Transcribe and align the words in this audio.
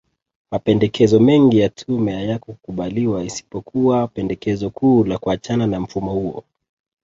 Mapendekezo 0.51 1.19
mengi 1.19 1.59
ya 1.59 1.69
tume 1.69 2.11
hayakukubaliwa 2.13 3.23
isipokuwa 3.23 4.07
pendekezo 4.07 4.69
kuu 4.69 5.03
la 5.03 5.17
kuachana 5.17 5.67
na 5.67 5.79
mfumo 5.79 6.13
huo 6.13 6.43